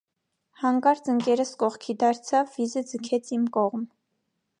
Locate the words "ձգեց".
2.93-3.31